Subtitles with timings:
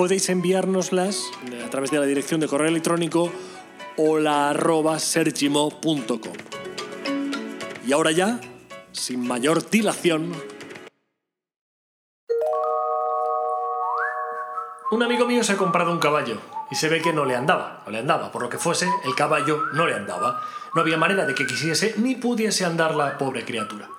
[0.00, 1.30] podéis enviárnoslas
[1.62, 3.30] a través de la dirección de correo electrónico
[3.98, 6.32] hola.sergimo.com.
[7.86, 8.40] Y ahora ya,
[8.92, 10.32] sin mayor dilación,
[14.90, 16.38] un amigo mío se ha comprado un caballo
[16.70, 19.14] y se ve que no le andaba, no le andaba, por lo que fuese, el
[19.14, 20.40] caballo no le andaba.
[20.74, 23.90] No había manera de que quisiese ni pudiese andar la pobre criatura.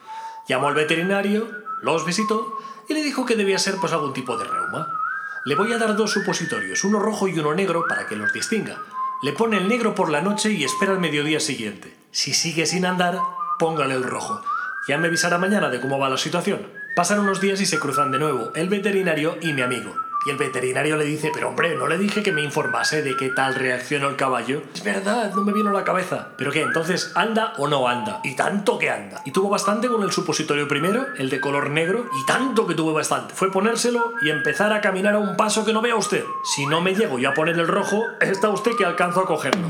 [0.47, 1.47] Llamó al veterinario,
[1.83, 2.57] los visitó
[2.89, 5.00] y le dijo que debía ser pues algún tipo de reuma.
[5.43, 8.77] Le voy a dar dos supositorios, uno rojo y uno negro para que los distinga.
[9.23, 11.97] Le pone el negro por la noche y espera el mediodía siguiente.
[12.11, 13.19] Si sigue sin andar,
[13.57, 14.43] póngale el rojo.
[14.87, 16.67] Ya me avisará mañana de cómo va la situación.
[16.95, 19.95] Pasan unos días y se cruzan de nuevo el veterinario y mi amigo.
[20.23, 23.29] Y el veterinario le dice, pero hombre, no le dije que me informase de qué
[23.29, 24.61] tal reaccionó el caballo.
[24.75, 26.29] Es verdad, no me vino a la cabeza.
[26.37, 26.61] ¿Pero qué?
[26.61, 28.19] Entonces, ¿anda o no anda?
[28.23, 29.21] Y tanto que anda.
[29.25, 32.93] Y tuvo bastante con el supositorio primero, el de color negro, y tanto que tuvo
[32.93, 33.33] bastante.
[33.33, 36.23] Fue ponérselo y empezar a caminar a un paso que no vea usted.
[36.43, 39.67] Si no me llego yo a poner el rojo, está usted que alcanzo a cogerlo.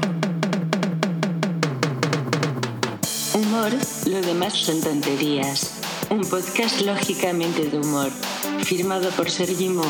[3.34, 3.72] Humor,
[4.08, 5.80] lo demás son tonterías.
[6.10, 8.10] Un podcast lógicamente de humor,
[8.66, 9.86] firmado por Sergi Mo.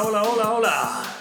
[0.00, 1.11] 欧了欧了欧了。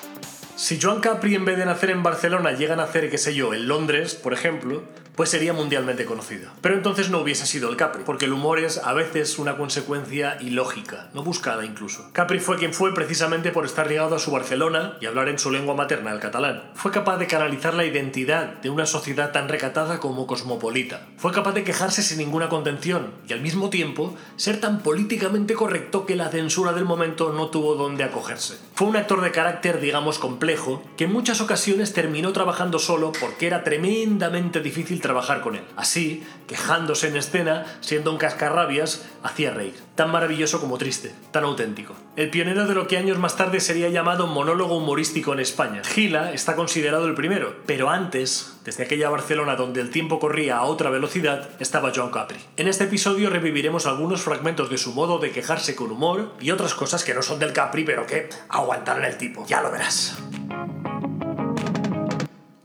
[0.61, 3.55] Si Joan Capri en vez de nacer en Barcelona llega a nacer, qué sé yo,
[3.55, 4.83] en Londres, por ejemplo,
[5.15, 6.51] pues sería mundialmente conocido.
[6.61, 10.37] Pero entonces no hubiese sido el Capri, porque el humor es a veces una consecuencia
[10.39, 12.09] ilógica, no buscada incluso.
[12.13, 15.51] Capri fue quien fue precisamente por estar ligado a su Barcelona y hablar en su
[15.51, 16.71] lengua materna, el catalán.
[16.75, 21.07] Fue capaz de canalizar la identidad de una sociedad tan recatada como cosmopolita.
[21.17, 26.05] Fue capaz de quejarse sin ninguna contención y al mismo tiempo ser tan políticamente correcto
[26.05, 28.57] que la censura del momento no tuvo donde acogerse.
[28.75, 30.51] Fue un actor de carácter, digamos, complejo,
[30.97, 35.63] que en muchas ocasiones terminó trabajando solo porque era tremendamente difícil trabajar con él.
[35.75, 39.73] Así, quejándose en escena, siendo un cascarrabias, hacía reír.
[39.95, 41.95] Tan maravilloso como triste, tan auténtico.
[42.15, 45.81] El pionero de lo que años más tarde sería llamado monólogo humorístico en España.
[45.83, 50.63] Gila está considerado el primero, pero antes, desde aquella Barcelona donde el tiempo corría a
[50.63, 52.39] otra velocidad, estaba Joan Capri.
[52.57, 56.73] En este episodio reviviremos algunos fragmentos de su modo de quejarse con humor y otras
[56.73, 59.45] cosas que no son del Capri, pero que aguantaron el tipo.
[59.47, 60.17] Ya lo verás.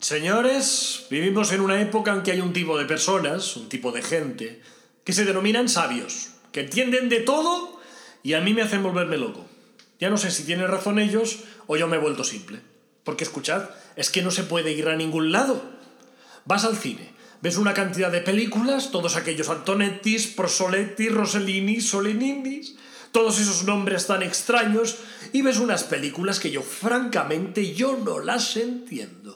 [0.06, 4.02] Señores, vivimos en una época en que hay un tipo de personas, un tipo de
[4.02, 4.62] gente,
[5.02, 7.80] que se denominan sabios, que entienden de todo
[8.22, 9.44] y a mí me hacen volverme loco.
[9.98, 12.60] Ya no sé si tienen razón ellos o yo me he vuelto simple.
[13.02, 15.60] Porque escuchad, es que no se puede ir a ningún lado.
[16.44, 17.10] Vas al cine,
[17.42, 22.76] ves una cantidad de películas, todos aquellos Antonettis, Prosoletti, Rossellini, Soleninis,
[23.10, 24.98] todos esos nombres tan extraños,
[25.32, 29.35] y ves unas películas que yo francamente yo no las entiendo.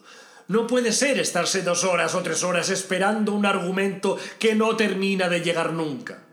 [0.51, 5.29] No puede ser estarse dos horas o tres horas esperando un argumento que no termina
[5.29, 6.25] de llegar nunca.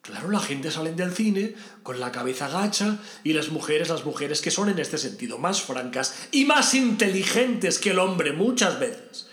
[0.00, 4.40] Claro, la gente sale del cine con la cabeza gacha y las mujeres, las mujeres
[4.40, 9.28] que son en este sentido más francas y más inteligentes que el hombre muchas veces,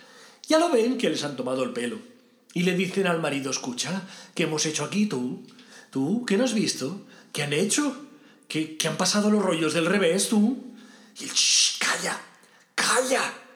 [0.46, 1.98] ya lo ven que les han tomado el pelo
[2.54, 4.02] y le dicen al marido, escucha,
[4.36, 5.48] ¿qué hemos hecho aquí tú?
[5.90, 6.26] ¿Tú?
[6.26, 7.08] ¿Qué no has visto?
[7.32, 7.96] ¿Qué han hecho?
[8.50, 10.66] ¿Qué, qué han pasado los rollos del revés tú?
[11.18, 11.32] Y el,
[11.80, 12.20] calla,
[12.76, 13.47] calla.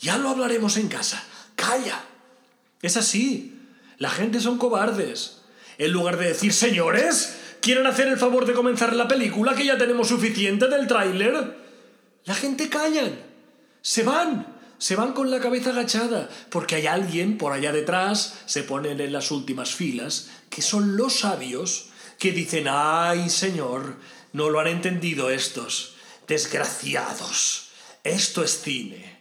[0.00, 1.22] Ya lo hablaremos en casa.
[1.54, 2.02] Calla.
[2.80, 3.58] Es así.
[3.98, 5.42] La gente son cobardes.
[5.76, 9.76] En lugar de decir, señores, ¿quieren hacer el favor de comenzar la película que ya
[9.76, 11.56] tenemos suficiente del tráiler?
[12.24, 13.20] La gente callan.
[13.82, 14.58] Se van.
[14.78, 19.12] Se van con la cabeza agachada, porque hay alguien por allá detrás, se ponen en
[19.12, 23.96] las últimas filas, que son los sabios, que dicen, ay, señor,
[24.32, 25.96] no lo han entendido estos.
[26.26, 27.68] Desgraciados.
[28.04, 29.19] Esto es cine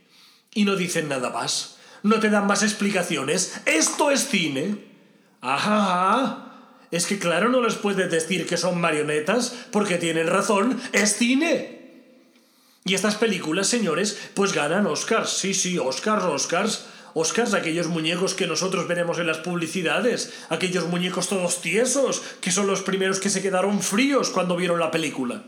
[0.54, 1.78] y no dicen nada más.
[2.04, 3.62] No te dan más explicaciones.
[3.66, 4.86] Esto es cine.
[5.42, 6.46] Ajá.
[6.92, 10.81] Es que claro, no les puedes decir que son marionetas porque tienen razón.
[10.92, 11.80] Es cine.
[12.86, 15.30] Y estas películas, señores, pues ganan Oscars.
[15.30, 16.86] Sí, sí, Oscars, Oscars.
[17.13, 22.68] Oscars, aquellos muñecos que nosotros veremos en las publicidades, aquellos muñecos todos tiesos, que son
[22.68, 25.44] los primeros que se quedaron fríos cuando vieron la película.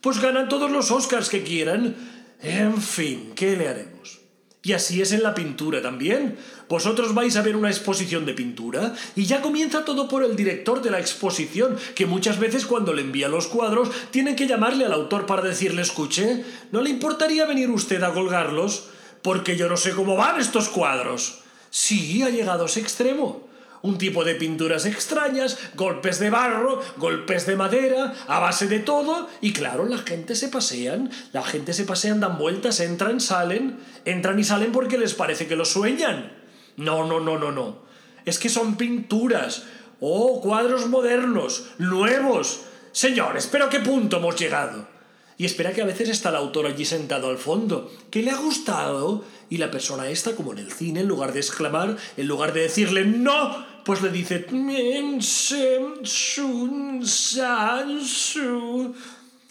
[0.00, 1.94] Pues ganan todos los Oscars que quieran.
[2.40, 4.21] En fin, ¿qué le haremos?
[4.64, 6.36] Y así es en la pintura también.
[6.68, 10.80] Vosotros vais a ver una exposición de pintura y ya comienza todo por el director
[10.80, 14.92] de la exposición, que muchas veces cuando le envía los cuadros tiene que llamarle al
[14.92, 18.84] autor para decirle, escuche, ¿no le importaría venir usted a colgarlos?
[19.22, 21.40] Porque yo no sé cómo van estos cuadros.
[21.70, 23.51] Sí, ha llegado a ese extremo
[23.82, 29.28] un tipo de pinturas extrañas, golpes de barro, golpes de madera, a base de todo,
[29.40, 34.38] y claro, la gente se pasean, la gente se pasean, dan vueltas, entran, salen, entran
[34.38, 36.32] y salen porque les parece que lo sueñan.
[36.76, 37.82] No, no, no, no, no.
[38.24, 39.64] Es que son pinturas,
[40.00, 42.62] oh, cuadros modernos, nuevos.
[42.92, 44.92] Señores, pero ¿a qué punto hemos llegado?
[45.38, 48.36] Y espera que a veces está el autor allí sentado al fondo, que le ha
[48.36, 52.52] gustado, y la persona esta, como en el cine, en lugar de exclamar, en lugar
[52.52, 54.46] de decirle no, pues le dice...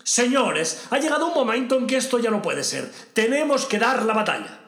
[0.03, 2.91] Señores, ha llegado un momento en que esto ya no puede ser.
[3.13, 4.59] Tenemos que dar la batalla.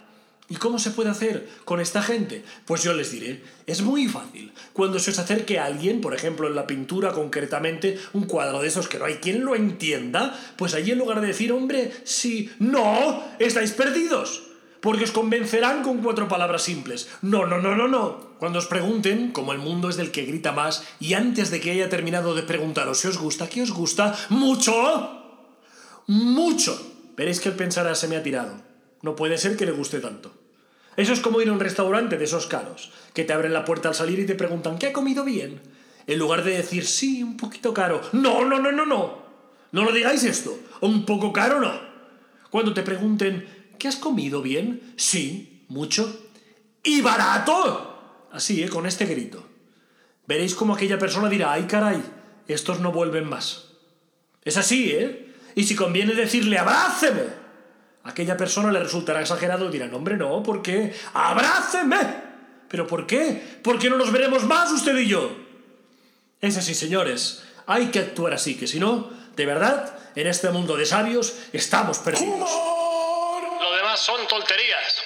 [0.49, 2.43] ¿Y cómo se puede hacer con esta gente?
[2.65, 4.53] Pues yo les diré, es muy fácil.
[4.73, 8.67] Cuando se os acerque a alguien, por ejemplo en la pintura concretamente, un cuadro de
[8.67, 12.51] esos que no hay quien lo entienda, pues allí en lugar de decir, hombre, sí,
[12.59, 14.52] no, estáis perdidos
[14.83, 17.07] porque os convencerán con cuatro palabras simples.
[17.21, 18.35] No, no, no, no, no.
[18.35, 21.71] Cuando os pregunten, como el mundo es del que grita más, y antes de que
[21.71, 24.13] haya terminado de preguntaros si os gusta, ¿qué os gusta?
[24.27, 24.75] ¡Mucho!
[26.07, 26.75] ¡Mucho!
[27.15, 28.59] Veréis que él pensará, se me ha tirado.
[29.01, 30.33] No puede ser que le guste tanto.
[30.97, 33.87] Eso es como ir a un restaurante de esos caros, que te abren la puerta
[33.87, 35.61] al salir y te preguntan, ¿qué ha comido bien?
[36.07, 38.01] En lugar de decir, sí, un poquito caro.
[38.11, 39.23] No, no, no, no, no.
[39.71, 40.59] No lo digáis esto.
[40.81, 41.71] Un poco caro no.
[42.49, 44.93] Cuando te pregunten, ¿Qué has comido bien?
[44.95, 46.29] Sí, mucho.
[46.85, 48.29] ¡Y barato!
[48.31, 48.69] Así, ¿eh?
[48.69, 49.45] Con este grito.
[50.25, 52.01] Veréis cómo aquella persona dirá, ay caray,
[52.47, 53.65] estos no vuelven más.
[54.41, 55.33] Es así, ¿eh?
[55.55, 57.23] Y si conviene decirle, abráceme,
[58.05, 60.93] aquella persona le resultará exagerado y dirá, no, hombre, no, ¿por qué?
[61.13, 61.99] ¡Abráceme!
[62.69, 63.59] ¿Pero por qué?
[63.61, 65.29] ¿Por qué no nos veremos más usted y yo?
[66.39, 67.43] Es así, señores.
[67.65, 71.99] Hay que actuar así, que si no, de verdad, en este mundo de sabios estamos
[71.99, 72.49] perdidos
[73.97, 75.03] son tonterías.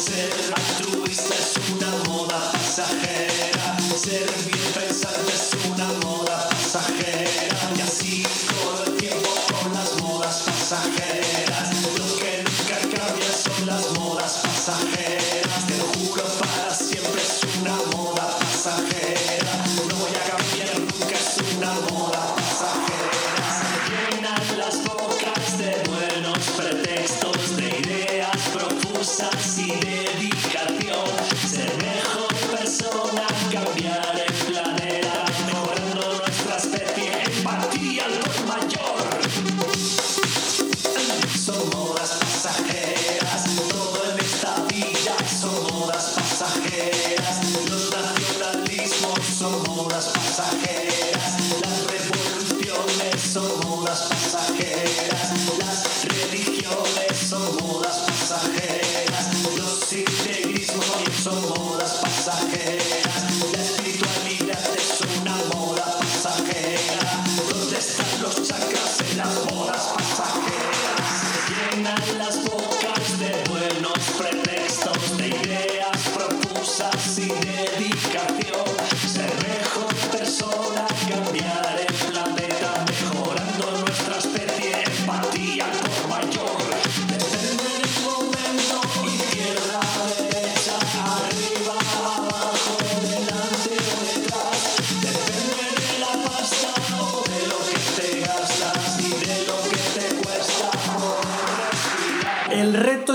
[0.00, 3.76] Ser altruista es una moda pasajera.
[3.96, 4.59] Ser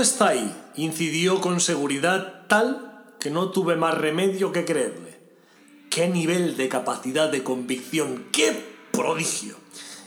[0.06, 0.56] está ahí.
[0.76, 5.18] Incidió con seguridad tal que no tuve más remedio que creerle.
[5.90, 8.26] ¡Qué nivel de capacidad de convicción!
[8.30, 8.56] ¡Qué
[8.92, 9.56] prodigio!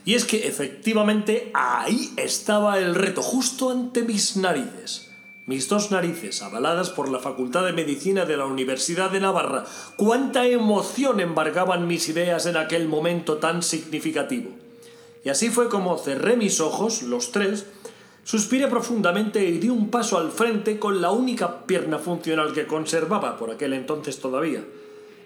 [0.06, 5.12] Y es que efectivamente ahí estaba el reto, justo ante mis narices.
[5.46, 9.66] Mis dos narices, avaladas por la Facultad de Medicina de la Universidad de Navarra.
[9.98, 14.52] ¡Cuánta emoción embargaban mis ideas en aquel momento tan significativo!
[15.26, 17.66] Y así fue como cerré mis ojos, los tres,
[18.24, 23.38] Suspiré profundamente y di un paso al frente con la única pierna funcional que conservaba
[23.38, 24.64] por aquel entonces todavía.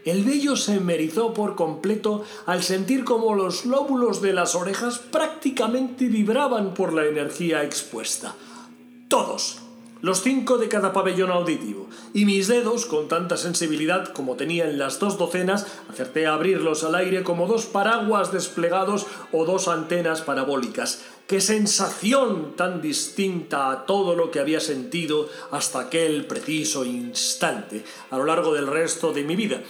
[0.05, 4.99] El vello se me erizó por completo al sentir como los lóbulos de las orejas
[4.99, 8.35] prácticamente vibraban por la energía expuesta.
[9.07, 9.59] Todos,
[10.01, 14.77] los cinco de cada pabellón auditivo, y mis dedos, con tanta sensibilidad como tenía en
[14.77, 20.21] las dos docenas, acerté a abrirlos al aire como dos paraguas desplegados o dos antenas
[20.21, 21.01] parabólicas.
[21.27, 28.17] ¡Qué sensación tan distinta a todo lo que había sentido hasta aquel preciso instante a
[28.17, 29.61] lo largo del resto de mi vida!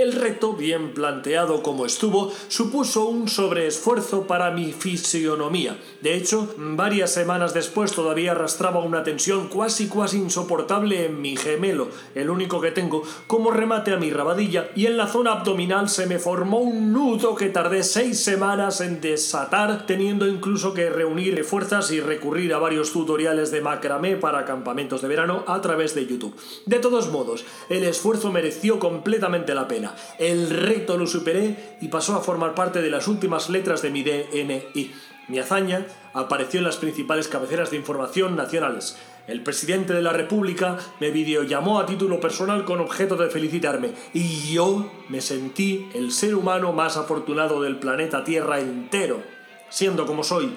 [0.00, 5.76] El reto, bien planteado como estuvo, supuso un sobreesfuerzo para mi fisionomía.
[6.00, 11.90] De hecho, varias semanas después todavía arrastraba una tensión cuasi cuasi insoportable en mi gemelo,
[12.14, 16.06] el único que tengo, como remate a mi rabadilla, y en la zona abdominal se
[16.06, 21.90] me formó un nudo que tardé seis semanas en desatar, teniendo incluso que reunir fuerzas
[21.90, 26.34] y recurrir a varios tutoriales de macramé para campamentos de verano a través de YouTube.
[26.64, 29.89] De todos modos, el esfuerzo mereció completamente la pena.
[30.18, 34.02] El reto lo superé y pasó a formar parte de las últimas letras de mi
[34.02, 34.92] DNI.
[35.28, 38.96] Mi hazaña apareció en las principales cabeceras de información nacionales.
[39.28, 44.52] El presidente de la República me videollamó a título personal con objeto de felicitarme y
[44.52, 49.22] yo me sentí el ser humano más afortunado del planeta Tierra entero.
[49.68, 50.52] Siendo como soy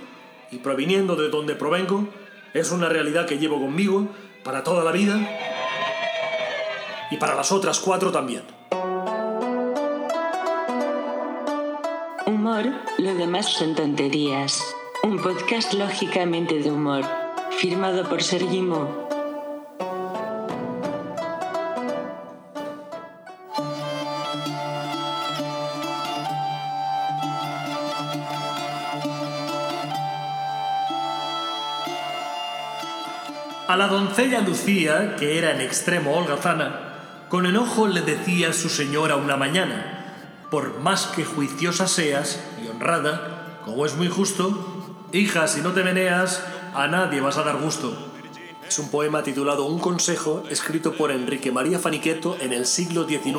[0.49, 2.07] y proviniendo de donde provengo,
[2.55, 4.07] es una realidad que llevo conmigo
[4.43, 5.19] para toda la vida
[7.11, 8.41] y para las otras cuatro también.
[12.97, 14.63] Lo demás son tonterías.
[15.03, 17.03] Un podcast lógicamente de humor.
[17.57, 19.03] Firmado por Sergi Mo.
[33.67, 36.93] A la doncella Lucía, que era en extremo holgazana,
[37.27, 40.03] con enojo le decía su señora una mañana,
[40.51, 42.39] por más que juiciosa seas
[42.83, 44.51] honrada, como es muy justo,
[45.13, 47.95] hija, si no te meneas, a nadie vas a dar gusto.
[48.67, 53.31] Es un poema titulado Un consejo, escrito por Enrique María Faniqueto en el siglo XIX.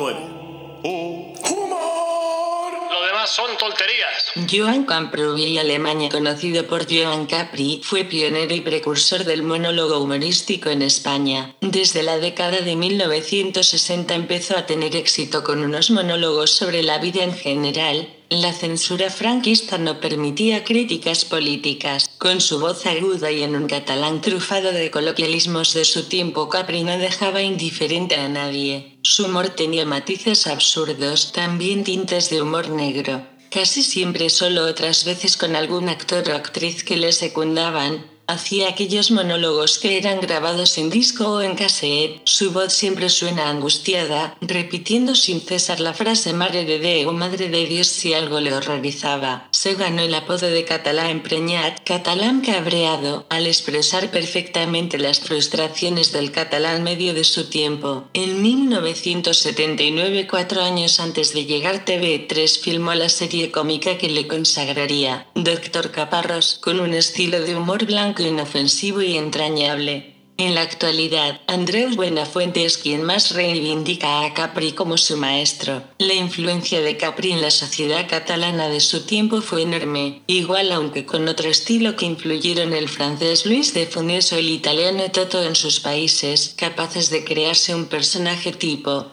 [2.91, 4.31] Lo demás son tonterías.
[4.49, 10.81] Joan Capri, Alemania, conocido por Joan Capri, fue pionero y precursor del monólogo humorístico en
[10.81, 11.53] España.
[11.61, 17.23] Desde la década de 1960 empezó a tener éxito con unos monólogos sobre la vida
[17.23, 18.09] en general.
[18.29, 22.09] La censura franquista no permitía críticas políticas.
[22.17, 26.83] Con su voz aguda y en un catalán trufado de coloquialismos de su tiempo, Capri
[26.83, 28.97] no dejaba indiferente a nadie.
[29.03, 33.27] Su humor tenía matices absurdos, también tintes de humor negro.
[33.51, 39.11] Casi siempre solo otras veces con algún actor o actriz que le secundaban, hacía aquellos
[39.11, 42.21] monólogos que eran grabados en disco o en cassette.
[42.23, 47.65] Su voz siempre suena angustiada, repitiendo sin cesar la frase Madre de Déu, Madre de
[47.65, 49.47] Dios si algo le horrorizaba.
[49.51, 56.31] Se ganó el apodo de catalán empreñat, catalán cabreado, al expresar perfectamente las frustraciones del
[56.31, 58.05] catalán medio de su tiempo.
[58.13, 65.27] En 1979, cuatro años antes de llegar TV3, filmó la serie cómica que le consagraría,
[65.35, 70.15] Doctor Caparros, con un estilo de humor blanco inofensivo y entrañable.
[70.37, 75.81] En la actualidad, Andreu Buenafuente es quien más reivindica a Capri como su maestro.
[75.97, 81.05] La influencia de Capri en la sociedad catalana de su tiempo fue enorme, igual aunque
[81.05, 85.55] con otro estilo que influyeron el francés Luis de Funès o el italiano Toto en
[85.55, 89.07] sus países, capaces de crearse un personaje tipo.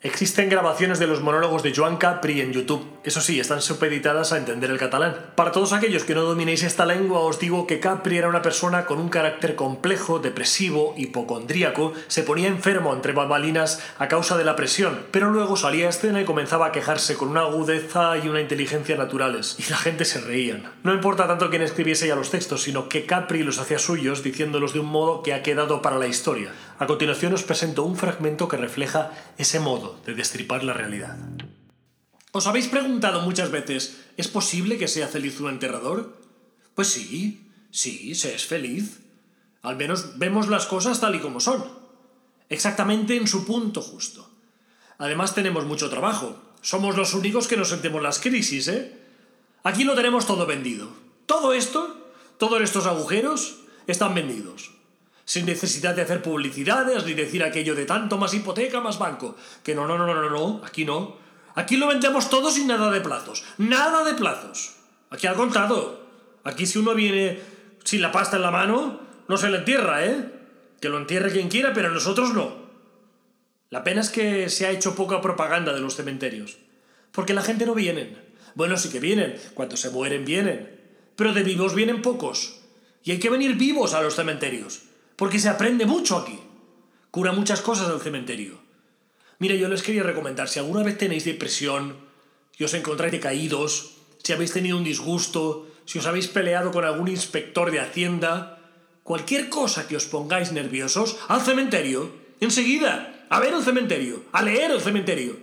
[0.00, 2.91] Existen grabaciones de los monólogos de Joan Capri en YouTube.
[3.04, 5.16] Eso sí, están supeditadas a entender el catalán.
[5.34, 8.86] Para todos aquellos que no dominéis esta lengua, os digo que Capri era una persona
[8.86, 14.54] con un carácter complejo, depresivo, hipocondríaco, se ponía enfermo entre bambalinas a causa de la
[14.54, 18.40] presión, pero luego salía a escena y comenzaba a quejarse con una agudeza y una
[18.40, 19.56] inteligencia naturales.
[19.58, 20.70] Y la gente se reían.
[20.84, 24.74] No importa tanto quién escribiese ya los textos, sino que Capri los hacía suyos diciéndolos
[24.74, 26.52] de un modo que ha quedado para la historia.
[26.78, 31.16] A continuación os presento un fragmento que refleja ese modo de destripar la realidad.
[32.32, 36.16] ¿Os habéis preguntado muchas veces, ¿es posible que sea feliz un enterrador?
[36.74, 39.00] Pues sí, sí, se es feliz.
[39.60, 41.62] Al menos vemos las cosas tal y como son.
[42.48, 44.28] Exactamente en su punto justo.
[44.96, 46.40] Además tenemos mucho trabajo.
[46.62, 48.98] Somos los únicos que nos sentimos las crisis, ¿eh?
[49.62, 50.88] Aquí lo tenemos todo vendido.
[51.26, 54.72] Todo esto, todos estos agujeros, están vendidos
[55.24, 59.36] sin necesidad de hacer publicidades ni decir aquello de tanto más hipoteca más banco.
[59.62, 61.16] Que no, no, no, no, no, aquí no.
[61.54, 63.44] Aquí lo vendemos todo sin nada de plazos.
[63.58, 64.76] Nada de plazos.
[65.10, 66.06] Aquí al contado.
[66.44, 67.40] Aquí si uno viene
[67.84, 70.32] sin la pasta en la mano, no se le entierra, ¿eh?
[70.80, 72.62] Que lo entierre quien quiera, pero nosotros no.
[73.70, 76.58] La pena es que se ha hecho poca propaganda de los cementerios.
[77.12, 78.16] Porque la gente no viene.
[78.54, 79.36] Bueno, sí que vienen.
[79.54, 80.80] Cuando se mueren, vienen.
[81.16, 82.60] Pero de vivos vienen pocos.
[83.04, 84.82] Y hay que venir vivos a los cementerios.
[85.16, 86.38] porque se aprende mucho aquí.
[87.10, 88.61] Cura muchas cosas el cementerio.
[89.42, 91.96] Mira, yo les quería recomendar, si alguna vez tenéis depresión,
[92.56, 97.08] si os encontráis decaídos, si habéis tenido un disgusto, si os habéis peleado con algún
[97.08, 98.62] inspector de Hacienda,
[99.02, 104.70] cualquier cosa que os pongáis nerviosos, al cementerio, enseguida, a ver el cementerio, a leer
[104.70, 105.34] el cementerio.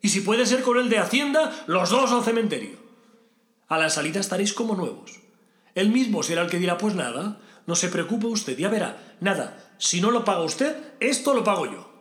[0.00, 2.78] Y si puede ser con el de Hacienda, los dos al cementerio.
[3.66, 5.18] A la salida estaréis como nuevos.
[5.74, 9.74] Él mismo será el que dirá, pues nada, no se preocupe usted, ya verá, nada,
[9.78, 11.91] si no lo paga usted, esto lo pago yo.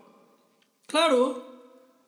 [0.92, 1.42] Claro.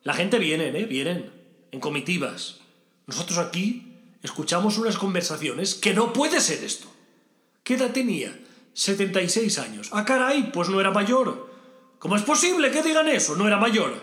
[0.02, 0.84] La gente viene, ¿eh?
[0.84, 1.32] Vienen,
[1.72, 2.60] en comitivas.
[3.06, 6.86] Nosotros aquí escuchamos unas conversaciones que no puede ser esto.
[7.62, 8.38] ¿Qué edad tenía?
[8.74, 9.88] 76 años.
[9.90, 11.50] Ah, caray, pues no era mayor.
[11.98, 13.36] ¿Cómo es posible que digan eso?
[13.36, 13.94] No era mayor.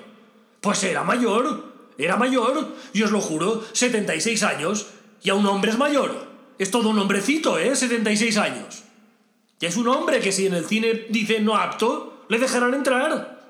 [0.61, 1.91] Pues era mayor.
[1.99, 2.75] Era mayor.
[2.91, 4.87] Y os lo juro, 76 años.
[5.21, 6.27] Y a un hombre es mayor.
[6.57, 7.75] Es todo un hombrecito, ¿eh?
[7.75, 8.81] 76 años.
[9.59, 13.40] Ya es un hombre que si en el cine dice no apto, le dejarán entrar.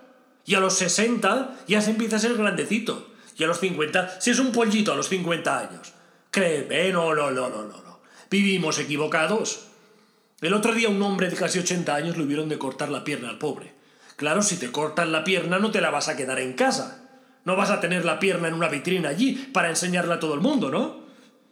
[0.45, 3.11] Y a los 60 ya se empieza a ser grandecito.
[3.37, 5.93] Y a los 50, si es un pollito a los 50 años.
[6.29, 7.81] Créeme, no, no, no, no, no.
[7.81, 8.01] no.
[8.29, 9.67] Vivimos equivocados.
[10.41, 13.29] El otro día un hombre de casi 80 años le hubieron de cortar la pierna
[13.29, 13.73] al pobre.
[14.15, 17.09] Claro, si te cortan la pierna no te la vas a quedar en casa.
[17.43, 20.41] No vas a tener la pierna en una vitrina allí para enseñarla a todo el
[20.41, 21.01] mundo, ¿no?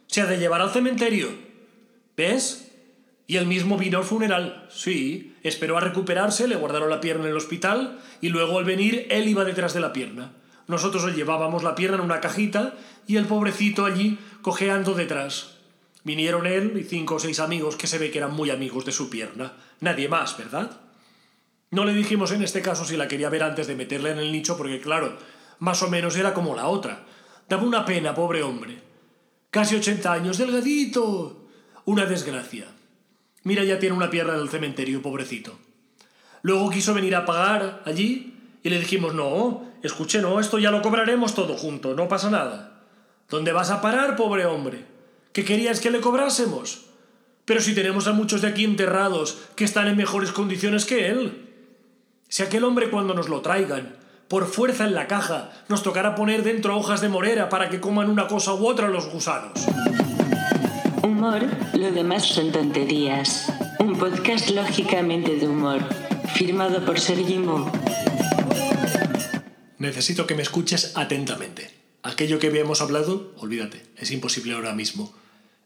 [0.06, 1.28] Se ha de llevar al cementerio.
[2.16, 2.69] ¿Ves?
[3.30, 4.66] Y él mismo vino al funeral.
[4.70, 9.06] Sí, esperó a recuperarse, le guardaron la pierna en el hospital y luego al venir
[9.08, 10.32] él iba detrás de la pierna.
[10.66, 12.74] Nosotros le llevábamos la pierna en una cajita
[13.06, 15.58] y el pobrecito allí cojeando detrás.
[16.02, 18.90] Vinieron él y cinco o seis amigos que se ve que eran muy amigos de
[18.90, 19.52] su pierna.
[19.78, 20.80] Nadie más, ¿verdad?
[21.70, 24.32] No le dijimos en este caso si la quería ver antes de meterla en el
[24.32, 25.16] nicho porque, claro,
[25.60, 27.06] más o menos era como la otra.
[27.48, 28.82] Daba una pena, pobre hombre.
[29.52, 31.46] Casi 80 años, delgadito.
[31.84, 32.66] Una desgracia.
[33.42, 35.58] Mira, ya tiene una pierna en el cementerio, pobrecito.
[36.42, 40.82] Luego quiso venir a pagar allí y le dijimos, no, escuche, no, esto ya lo
[40.82, 42.82] cobraremos todo junto, no pasa nada.
[43.28, 44.84] ¿Dónde vas a parar, pobre hombre?
[45.32, 46.86] ¿Qué querías que le cobrásemos?
[47.44, 51.48] Pero si tenemos a muchos de aquí enterrados que están en mejores condiciones que él.
[52.28, 53.96] Si aquel hombre cuando nos lo traigan,
[54.28, 58.10] por fuerza en la caja, nos tocará poner dentro hojas de morera para que coman
[58.10, 59.66] una cosa u otra los gusanos.
[61.10, 61.42] Humor,
[61.74, 63.52] lo demás son tonterías.
[63.80, 65.80] Un podcast lógicamente de humor.
[66.34, 67.68] Firmado por Sergi Mo.
[69.78, 71.68] Necesito que me escuches atentamente.
[72.04, 75.12] Aquello que habíamos hablado, olvídate, es imposible ahora mismo.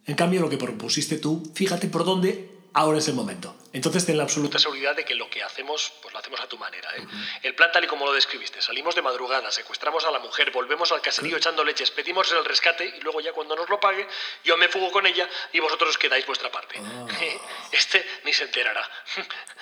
[0.06, 3.56] En cambio, lo que propusiste tú, fíjate por dónde ahora es el momento.
[3.72, 6.56] Entonces ten la absoluta seguridad de que lo que hacemos, pues lo hacemos a tu
[6.58, 6.88] manera.
[6.96, 7.04] ¿eh?
[7.42, 10.92] El plan tal y como lo describiste, salimos de madrugada, secuestramos a la mujer, volvemos
[10.92, 14.06] al caserío echando leches, pedimos el rescate y luego ya cuando nos lo pague,
[14.44, 16.80] yo me fugo con ella y vosotros os quedáis vuestra parte.
[17.72, 18.88] Este ni se enterará.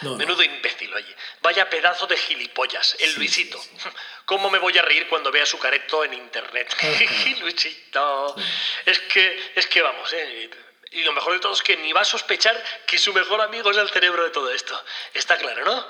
[0.02, 0.16] No, no.
[0.16, 1.16] Menudo imbécil, oye.
[1.40, 3.58] Vaya pedazo de gilipollas, el Sí, Luisito.
[3.62, 3.88] sí, sí.
[4.26, 6.74] ¿Cómo me voy a reír cuando vea su careto en internet?
[7.40, 8.36] Luisito.
[8.84, 10.50] Es que, es que vamos, ¿eh?
[10.92, 13.70] Y lo mejor de todo es que ni va a sospechar que su mejor amigo
[13.70, 14.78] es el cerebro de todo esto.
[15.14, 15.84] Está claro, ¿no?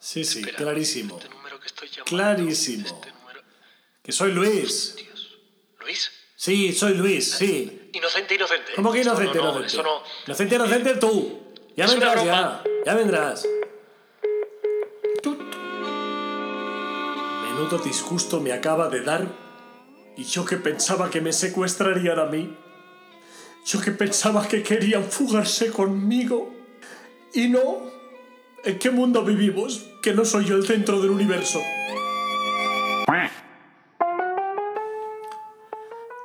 [0.00, 1.18] Sí, sí, Espera, clarísimo.
[1.18, 2.86] Este número que estoy llamando, Clarísimo.
[2.86, 3.42] Este número...
[4.02, 4.96] Que soy Luis.
[4.96, 5.38] Dios.
[5.78, 6.12] ¿Luis?
[6.36, 7.90] Sí, soy Luis, sí.
[7.92, 8.72] Inocente, inocente.
[8.74, 9.82] ¿Cómo que inocente, no, no, inocente?
[9.82, 10.02] No...
[10.26, 11.54] Inocente, inocente tú.
[11.76, 12.62] Ya Es vendrás, ya.
[12.84, 13.46] Ya vendrás.
[17.42, 19.26] Menudo disgusto me acaba de dar.
[20.16, 22.56] Y yo que pensaba que me secuestrarían a mí.
[23.64, 26.54] Yo que pensaba que querían fugarse conmigo.
[27.34, 27.78] Y no.
[28.64, 29.86] ¿En qué mundo vivimos?
[30.02, 31.60] Que no soy yo el centro del universo.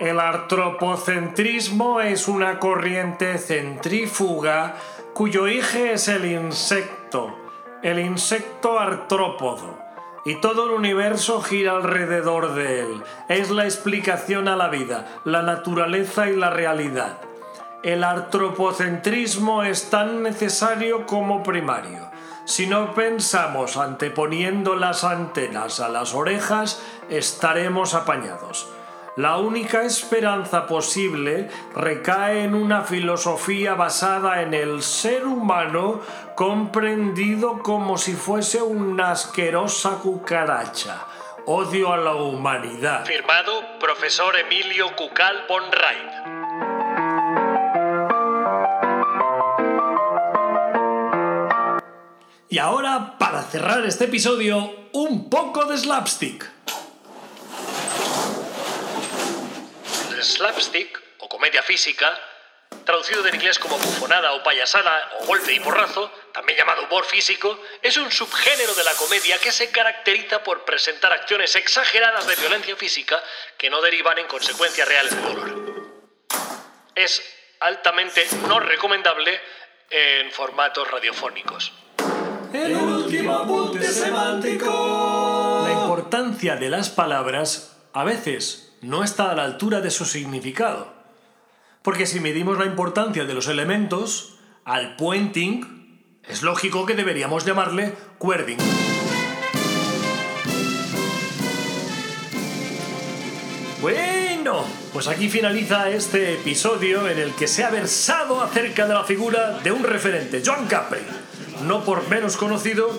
[0.04, 4.76] El antropocentrismo es una corriente centrífuga
[5.13, 7.34] cuyo eje es el insecto,
[7.84, 9.80] el insecto artrópodo,
[10.25, 13.03] y todo el universo gira alrededor de él.
[13.27, 17.17] Es la explicación a la vida, la naturaleza y la realidad.
[17.83, 22.09] El antropocentrismo es tan necesario como primario.
[22.45, 28.69] Si no pensamos anteponiendo las antenas a las orejas, estaremos apañados.
[29.15, 36.02] La única esperanza posible recae en una filosofía basada en el ser humano
[36.36, 41.06] comprendido como si fuese una asquerosa cucaracha.
[41.45, 43.06] Odio a la humanidad.
[43.06, 46.43] Firmado, profesor Emilio Cucal von Reit.
[52.49, 56.49] Y ahora, para cerrar este episodio, un poco de slapstick.
[60.12, 62.19] El slapstick, o comedia física,
[62.86, 67.59] traducido del inglés como bufonada o payasada o golpe y porrazo, también llamado humor físico,
[67.81, 72.75] es un subgénero de la comedia que se caracteriza por presentar acciones exageradas de violencia
[72.75, 73.21] física
[73.57, 75.63] que no derivan en consecuencias reales de dolor.
[76.95, 77.21] Es
[77.59, 79.39] altamente no recomendable
[79.89, 81.71] en formatos radiofónicos.
[82.53, 85.65] El último apunte semántico.
[85.65, 90.93] La importancia de las palabras a veces no está a la altura de su significado.
[91.82, 97.93] Porque si medimos la importancia de los elementos, al pointing es lógico que deberíamos llamarle
[98.19, 98.58] querding.
[103.82, 109.04] Bueno, pues aquí finaliza este episodio en el que se ha versado acerca de la
[109.04, 111.02] figura de un referente, John Capri.
[111.63, 112.89] No por menos conocido,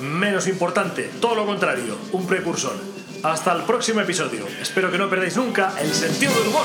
[0.00, 2.99] menos importante, todo lo contrario, un precursor.
[3.22, 4.46] Hasta el próximo episodio.
[4.62, 6.64] Espero que no perdáis nunca el sentido del humor.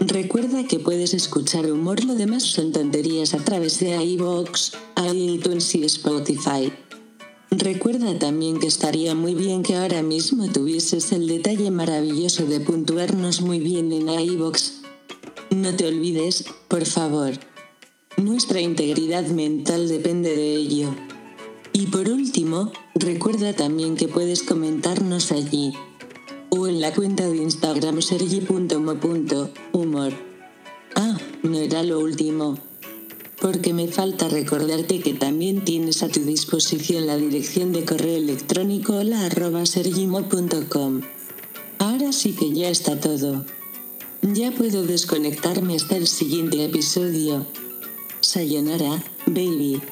[0.00, 4.72] Recuerda que puedes escuchar humor, lo demás son tonterías a través de iVoox,
[5.12, 6.72] iTunes y Spotify.
[7.50, 13.40] Recuerda también que estaría muy bien que ahora mismo tuvieses el detalle maravilloso de puntuarnos
[13.40, 14.82] muy bien en iVoox.
[15.50, 17.51] No te olvides, por favor.
[18.16, 20.94] Nuestra integridad mental depende de ello.
[21.72, 25.72] Y por último, recuerda también que puedes comentarnos allí
[26.50, 28.72] o en la cuenta de Instagram sergi.mo.humor.
[30.94, 32.58] Ah, no era lo último.
[33.40, 38.96] Porque me falta recordarte que también tienes a tu disposición la dirección de correo electrónico
[38.96, 39.64] hola arroba.
[41.78, 43.46] Ahora sí que ya está todo.
[44.20, 47.46] Ya puedo desconectarme hasta el siguiente episodio.
[48.22, 49.82] Sayonara, baby.